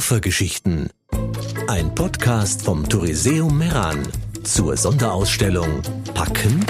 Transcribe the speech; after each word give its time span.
Koffergeschichten. 0.00 0.88
Ein 1.68 1.94
Podcast 1.94 2.62
vom 2.62 2.88
Touriseum 2.88 3.58
Meran 3.58 3.98
zur 4.44 4.74
Sonderausstellung 4.74 5.82
Packen, 6.14 6.64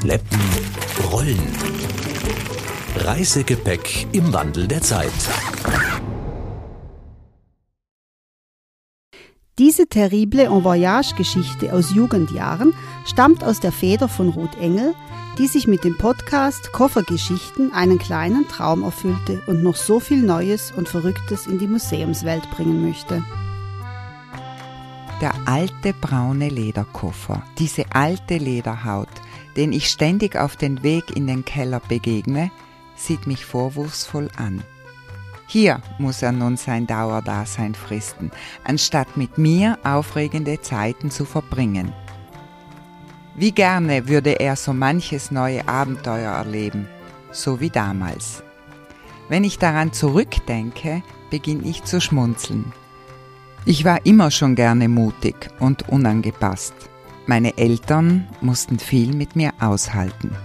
Schleppen, 0.00 0.38
Rollen. 1.10 1.42
Reisegepäck 2.98 4.06
im 4.12 4.32
Wandel 4.32 4.68
der 4.68 4.82
Zeit. 4.82 5.10
Diese 9.58 9.86
terrible 9.86 10.46
En 10.46 10.64
Voyage-Geschichte 10.64 11.72
aus 11.72 11.94
Jugendjahren 11.94 12.74
stammt 13.06 13.44
aus 13.44 13.60
der 13.60 13.70
Feder 13.70 14.08
von 14.08 14.30
Ruth 14.30 14.56
Engel, 14.58 14.96
die 15.38 15.46
sich 15.46 15.68
mit 15.68 15.84
dem 15.84 15.96
Podcast 15.96 16.72
Koffergeschichten 16.72 17.72
einen 17.72 17.98
kleinen 17.98 18.48
Traum 18.48 18.82
erfüllte 18.82 19.40
und 19.46 19.62
noch 19.62 19.76
so 19.76 20.00
viel 20.00 20.22
Neues 20.22 20.72
und 20.72 20.88
Verrücktes 20.88 21.46
in 21.46 21.60
die 21.60 21.68
Museumswelt 21.68 22.50
bringen 22.50 22.84
möchte. 22.84 23.24
Der 25.20 25.34
alte 25.46 25.92
braune 25.92 26.48
Lederkoffer, 26.48 27.44
diese 27.56 27.84
alte 27.94 28.38
Lederhaut, 28.38 29.08
den 29.56 29.72
ich 29.72 29.88
ständig 29.88 30.34
auf 30.34 30.56
den 30.56 30.82
Weg 30.82 31.16
in 31.16 31.28
den 31.28 31.44
Keller 31.44 31.80
begegne, 31.80 32.50
sieht 32.96 33.28
mich 33.28 33.44
vorwurfsvoll 33.44 34.30
an. 34.36 34.64
Hier 35.46 35.80
muss 35.98 36.22
er 36.22 36.32
nun 36.32 36.56
sein 36.56 36.86
Dauerdasein 36.86 37.74
fristen, 37.74 38.30
anstatt 38.64 39.16
mit 39.16 39.38
mir 39.38 39.78
aufregende 39.84 40.60
Zeiten 40.60 41.10
zu 41.10 41.24
verbringen. 41.24 41.92
Wie 43.36 43.52
gerne 43.52 44.08
würde 44.08 44.40
er 44.40 44.56
so 44.56 44.72
manches 44.72 45.30
neue 45.30 45.66
Abenteuer 45.68 46.32
erleben, 46.32 46.88
so 47.32 47.60
wie 47.60 47.70
damals. 47.70 48.42
Wenn 49.28 49.44
ich 49.44 49.58
daran 49.58 49.92
zurückdenke, 49.92 51.02
beginne 51.30 51.66
ich 51.66 51.84
zu 51.84 52.00
schmunzeln. 52.00 52.72
Ich 53.64 53.84
war 53.84 54.04
immer 54.04 54.30
schon 54.30 54.54
gerne 54.54 54.88
mutig 54.88 55.48
und 55.58 55.88
unangepasst. 55.88 56.74
Meine 57.26 57.56
Eltern 57.56 58.28
mussten 58.40 58.78
viel 58.78 59.14
mit 59.14 59.34
mir 59.34 59.52
aushalten. 59.58 60.36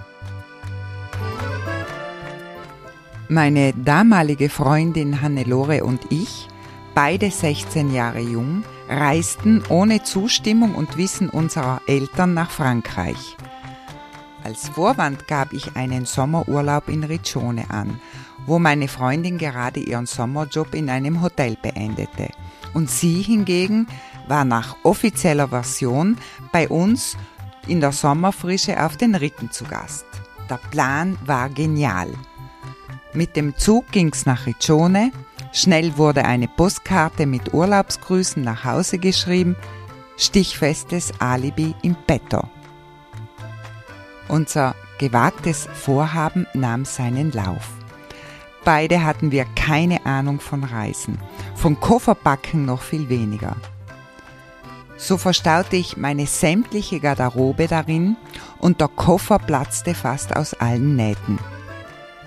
Meine 3.32 3.74
damalige 3.74 4.50
Freundin 4.50 5.22
Hannelore 5.22 5.84
und 5.84 6.02
ich, 6.10 6.48
beide 6.96 7.30
16 7.30 7.94
Jahre 7.94 8.22
jung, 8.22 8.64
reisten 8.90 9.62
ohne 9.70 10.02
Zustimmung 10.02 10.74
und 10.74 10.98
Wissen 10.98 11.30
unserer 11.30 11.80
Eltern 11.86 12.34
nach 12.34 12.50
Frankreich. 12.50 13.38
Als 14.44 14.70
Vorwand 14.70 15.28
gab 15.28 15.54
ich 15.54 15.76
einen 15.76 16.08
Sommerurlaub 16.08 16.90
in 16.90 17.04
Riccione 17.04 17.70
an, 17.70 18.00
wo 18.48 18.58
meine 18.58 18.88
Freundin 18.88 19.38
gerade 19.38 19.80
ihren 19.80 20.08
Sommerjob 20.08 20.74
in 20.74 20.90
einem 20.90 21.22
Hotel 21.22 21.56
beendete. 21.62 22.30
Und 22.74 22.90
sie 22.90 23.22
hingegen 23.22 23.86
war 24.28 24.44
nach 24.44 24.76
offizieller 24.82 25.50
Version 25.50 26.18
bei 26.52 26.68
uns 26.68 27.16
in 27.68 27.80
der 27.80 27.92
Sommerfrische 27.92 28.84
auf 28.84 28.98
den 28.98 29.14
Ritten 29.14 29.52
zu 29.52 29.66
Gast. 29.66 30.08
Der 30.50 30.60
Plan 30.72 31.16
war 31.28 31.48
genial. 31.50 32.10
Mit 33.14 33.36
dem 33.36 33.58
Zug 33.58 33.92
ging's 33.92 34.26
nach 34.26 34.46
Riccione. 34.46 35.12
Schnell 35.52 35.98
wurde 35.98 36.26
eine 36.26 36.48
Postkarte 36.48 37.26
mit 37.26 37.54
Urlaubsgrüßen 37.54 38.44
nach 38.44 38.64
Hause 38.64 39.00
geschrieben. 39.00 39.56
Stichfestes 40.16 41.12
Alibi 41.20 41.74
im 41.82 41.96
Petto. 42.06 42.48
Unser 44.28 44.76
gewagtes 45.00 45.68
Vorhaben 45.74 46.46
nahm 46.54 46.86
seinen 46.86 47.32
Lauf. 47.32 47.70
Beide 48.64 49.04
hatten 49.04 49.32
wir 49.32 49.46
keine 49.56 50.06
Ahnung 50.06 50.40
von 50.40 50.64
Reisen, 50.64 51.18
von 51.56 51.80
Kofferbacken 51.80 52.66
noch 52.66 52.84
viel 52.84 53.10
weniger. 53.10 53.56
So 54.98 55.18
verstaute 55.18 55.78
ich 55.78 55.98
meine 55.98 56.28
sämtliche 56.28 57.00
Garderobe 57.00 57.68
darin 57.68 58.18
und 58.60 58.82
der 58.82 58.90
Koffer 58.90 59.40
platzte 59.40 59.96
fast 59.96 60.36
aus 60.36 60.54
allen 60.54 60.96
Nähten. 60.96 61.40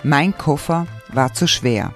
Mein 0.04 0.36
Koffer 0.36 0.88
war 1.12 1.32
zu 1.32 1.46
schwer 1.46 1.94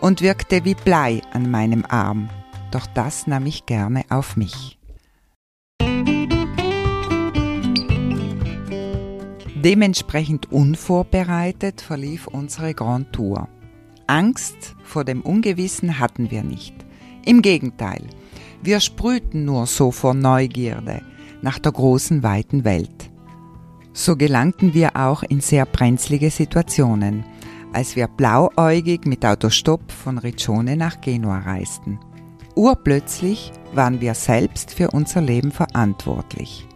und 0.00 0.22
wirkte 0.22 0.64
wie 0.64 0.74
Blei 0.74 1.20
an 1.32 1.50
meinem 1.50 1.84
Arm, 1.86 2.30
doch 2.70 2.86
das 2.86 3.26
nahm 3.26 3.44
ich 3.44 3.66
gerne 3.66 4.04
auf 4.08 4.36
mich. 4.36 4.78
Dementsprechend 9.56 10.52
unvorbereitet 10.52 11.82
verlief 11.82 12.26
unsere 12.26 12.74
Grand 12.74 13.12
Tour. 13.12 13.48
Angst 14.06 14.74
vor 14.82 15.04
dem 15.04 15.20
Ungewissen 15.20 15.98
hatten 15.98 16.30
wir 16.30 16.44
nicht. 16.44 16.74
Im 17.26 17.42
Gegenteil, 17.42 18.02
wir 18.62 18.80
sprühten 18.80 19.44
nur 19.44 19.66
so 19.66 19.90
vor 19.90 20.14
Neugierde 20.14 21.02
nach 21.42 21.58
der 21.58 21.72
großen 21.72 22.22
weiten 22.22 22.64
Welt. 22.64 23.10
So 23.96 24.16
gelangten 24.16 24.74
wir 24.74 24.96
auch 24.96 25.22
in 25.22 25.40
sehr 25.40 25.66
brenzlige 25.66 26.28
Situationen, 26.28 27.24
als 27.72 27.94
wir 27.94 28.08
blauäugig 28.08 29.06
mit 29.06 29.24
Autostopp 29.24 29.92
von 29.92 30.18
Riccione 30.18 30.76
nach 30.76 31.00
Genua 31.00 31.38
reisten. 31.38 32.00
Urplötzlich 32.56 33.52
waren 33.72 34.00
wir 34.00 34.14
selbst 34.14 34.74
für 34.74 34.90
unser 34.90 35.20
Leben 35.20 35.52
verantwortlich. 35.52 36.66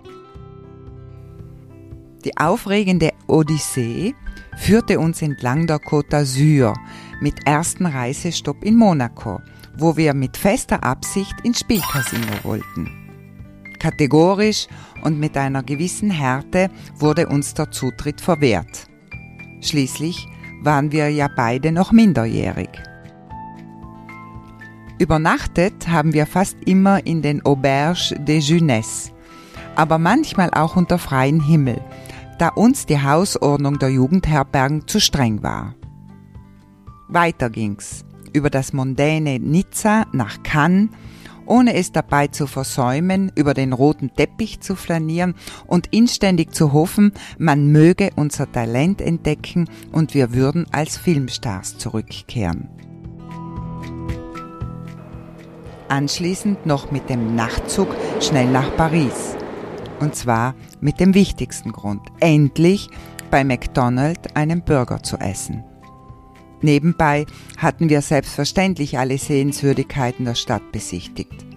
Die 2.25 2.37
aufregende 2.37 3.11
Odyssee 3.27 4.15
führte 4.57 5.01
uns 5.01 5.21
entlang 5.21 5.67
der 5.67 5.79
Côte 5.79 6.11
d'Azur 6.11 6.75
mit 7.21 7.47
ersten 7.47 7.87
Reisestopp 7.87 8.65
in 8.65 8.77
Monaco, 8.77 9.41
wo 9.77 9.97
wir 9.97 10.15
mit 10.15 10.37
fester 10.37 10.85
Absicht 10.85 11.35
ins 11.43 11.61
Spielcasino 11.61 12.45
wollten. 12.45 13.08
Kategorisch 13.79 14.67
und 15.03 15.19
mit 15.19 15.37
einer 15.37 15.63
gewissen 15.63 16.11
Härte 16.11 16.71
wurde 16.97 17.29
uns 17.29 17.55
der 17.55 17.71
Zutritt 17.71 18.21
verwehrt. 18.21 18.87
Schließlich 19.61 20.27
waren 20.63 20.93
wir 20.93 21.09
ja 21.09 21.29
beide 21.35 21.73
noch 21.73 21.93
minderjährig. 21.93 22.71
Übernachtet 24.99 25.89
haben 25.89 26.13
wir 26.13 26.27
fast 26.27 26.57
immer 26.67 27.07
in 27.07 27.23
den 27.23 27.45
Auberges 27.45 28.15
de 28.19 28.41
Jeunesse, 28.41 29.13
aber 29.77 29.99
manchmal 29.99 30.51
auch 30.51 30.75
unter 30.75 30.99
freiem 30.99 31.41
Himmel, 31.41 31.81
da 32.39 32.49
uns 32.49 32.87
die 32.87 33.01
Hausordnung 33.01 33.79
der 33.79 33.91
Jugendherbergen 33.91 34.89
zu 34.89 35.01
streng 35.01 35.43
war. 35.43 35.75
Weiter 37.09 37.49
ging's 37.49 38.05
über 38.33 38.51
das 38.51 38.73
mondäne 38.73 39.39
Nizza 39.39 40.05
nach 40.13 40.43
Cannes 40.43 40.91
ohne 41.49 41.75
es 41.75 41.93
dabei 41.93 42.29
zu 42.29 42.47
versäumen, 42.47 43.33
über 43.35 43.55
den 43.55 43.73
roten 43.73 44.15
Teppich 44.15 44.61
zu 44.61 44.77
flanieren 44.77 45.35
und 45.67 45.89
inständig 45.89 46.53
zu 46.53 46.73
hoffen, 46.73 47.13
man 47.39 47.73
möge 47.73 48.11
unser 48.17 48.51
Talent 48.51 49.01
entdecken 49.01 49.69
und 49.93 50.15
wir 50.15 50.35
würden 50.35 50.67
als 50.71 50.97
Filmstars 50.97 51.79
zurückkehren. 51.79 52.69
Anschließend 55.89 56.67
noch 56.67 56.91
mit 56.91 57.09
dem 57.09 57.35
Nachtzug 57.35 57.89
schnell 58.21 58.51
nach 58.51 58.77
Paris. 58.77 59.37
Und 60.01 60.15
zwar 60.15 60.55
mit 60.81 61.01
dem 61.01 61.15
wichtigsten 61.15 61.73
Grund, 61.73 62.03
endlich 62.21 62.89
bei 63.31 63.43
McDonald's 63.43 64.35
einen 64.35 64.63
Burger 64.63 65.03
zu 65.03 65.17
essen. 65.17 65.65
Nebenbei 66.61 67.27
hatten 67.57 67.89
wir 67.89 68.03
selbstverständlich 68.03 68.99
alle 68.99 69.19
Sehenswürdigkeiten 69.19 70.25
der 70.25 70.35
Stadt 70.35 70.73
besichtigt. 70.73 71.49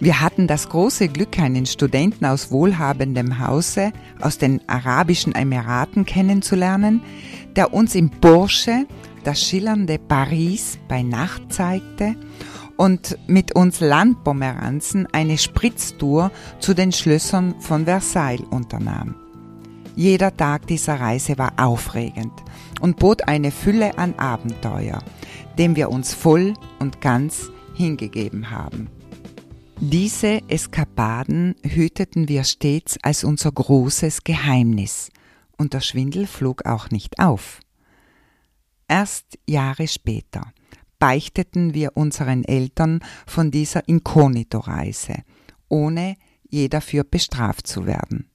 Wir 0.00 0.20
hatten 0.20 0.46
das 0.46 0.68
große 0.68 1.08
Glück, 1.08 1.38
einen 1.38 1.66
Studenten 1.66 2.26
aus 2.26 2.50
wohlhabendem 2.50 3.38
Hause 3.38 3.92
aus 4.20 4.38
den 4.38 4.60
Arabischen 4.68 5.34
Emiraten 5.34 6.04
kennenzulernen, 6.04 7.00
der 7.56 7.72
uns 7.72 7.94
im 7.94 8.10
Bursche 8.10 8.86
das 9.22 9.40
schillernde 9.40 9.98
Paris 9.98 10.78
bei 10.88 11.02
Nacht 11.02 11.52
zeigte 11.52 12.16
und 12.76 13.16
mit 13.26 13.54
uns 13.54 13.80
Landpomeranzen 13.80 15.08
eine 15.12 15.38
Spritztour 15.38 16.30
zu 16.58 16.74
den 16.74 16.92
Schlössern 16.92 17.54
von 17.60 17.86
Versailles 17.86 18.44
unternahm. 18.50 19.14
Jeder 19.96 20.36
Tag 20.36 20.66
dieser 20.66 20.98
Reise 20.98 21.38
war 21.38 21.52
aufregend 21.56 22.32
und 22.80 22.98
bot 22.98 23.28
eine 23.28 23.52
Fülle 23.52 23.96
an 23.96 24.14
Abenteuer, 24.18 25.02
dem 25.56 25.76
wir 25.76 25.90
uns 25.90 26.12
voll 26.12 26.54
und 26.80 27.00
ganz 27.00 27.50
hingegeben 27.74 28.50
haben. 28.50 28.88
Diese 29.80 30.40
Eskapaden 30.48 31.54
hüteten 31.62 32.28
wir 32.28 32.44
stets 32.44 32.96
als 33.02 33.22
unser 33.22 33.52
großes 33.52 34.24
Geheimnis, 34.24 35.10
und 35.56 35.72
der 35.72 35.80
Schwindel 35.80 36.26
flog 36.26 36.66
auch 36.66 36.90
nicht 36.90 37.20
auf. 37.20 37.60
Erst 38.88 39.38
Jahre 39.46 39.86
später 39.86 40.52
beichteten 40.98 41.74
wir 41.74 41.96
unseren 41.96 42.44
Eltern 42.44 43.00
von 43.26 43.50
dieser 43.50 43.86
Inkognito-Reise, 43.88 45.22
ohne 45.68 46.16
je 46.48 46.68
dafür 46.68 47.04
bestraft 47.04 47.66
zu 47.66 47.86
werden. 47.86 48.30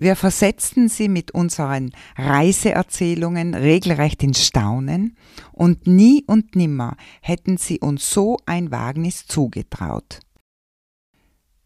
Wir 0.00 0.14
versetzten 0.14 0.88
sie 0.88 1.08
mit 1.08 1.32
unseren 1.32 1.90
Reiseerzählungen 2.16 3.52
regelrecht 3.54 4.22
in 4.22 4.32
Staunen, 4.32 5.16
und 5.50 5.88
nie 5.88 6.22
und 6.24 6.54
nimmer 6.54 6.96
hätten 7.20 7.56
sie 7.56 7.80
uns 7.80 8.08
so 8.08 8.36
ein 8.46 8.70
Wagnis 8.70 9.26
zugetraut. 9.26 10.20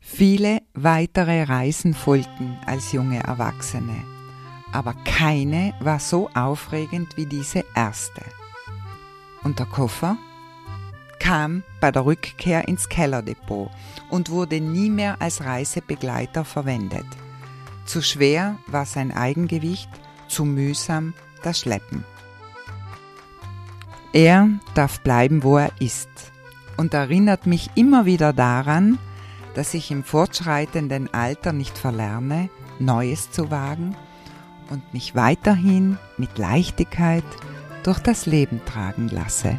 Viele 0.01 0.63
weitere 0.73 1.43
Reisen 1.43 1.93
folgten 1.93 2.57
als 2.65 2.93
junge 2.93 3.23
Erwachsene, 3.23 4.03
aber 4.73 4.95
keine 5.05 5.75
war 5.81 6.01
so 6.01 6.31
aufregend 6.31 7.19
wie 7.19 7.27
diese 7.27 7.67
erste. 7.75 8.23
Und 9.45 9.59
der 9.59 9.67
Koffer 9.67 10.17
kam 11.19 11.65
bei 11.83 11.93
der 11.93 12.07
Rückkehr 12.07 12.67
ins 12.67 12.89
Kellerdepot 12.89 13.71
und 14.09 14.31
wurde 14.31 14.59
nie 14.59 14.89
mehr 14.89 15.21
als 15.21 15.45
Reisebegleiter 15.45 16.47
verwendet. 16.47 17.07
Zu 17.85 18.03
schwer 18.03 18.59
war 18.67 18.87
sein 18.87 19.13
Eigengewicht, 19.13 19.89
zu 20.29 20.45
mühsam 20.45 21.15
das 21.43 21.61
Schleppen. 21.61 22.05
Er 24.13 24.49
darf 24.75 25.01
bleiben, 25.01 25.43
wo 25.43 25.59
er 25.59 25.73
ist 25.81 26.09
und 26.77 26.95
erinnert 26.95 27.47
mich 27.47 27.71
immer 27.75 28.05
wieder 28.05 28.33
daran, 28.33 28.99
dass 29.55 29.75
ich 29.75 29.91
im 29.91 30.05
fortschreitenden 30.05 31.13
Alter 31.13 31.53
nicht 31.53 31.77
verlerne, 31.77 32.49
Neues 32.79 33.31
zu 33.31 33.51
wagen 33.51 33.97
und 34.71 34.93
mich 34.93 35.15
weiterhin 35.15 35.99
mit 36.17 36.39
Leichtigkeit 36.39 37.25
durch 37.83 37.99
das 37.99 38.27
Leben 38.27 38.61
tragen 38.65 39.09
lasse. 39.09 39.59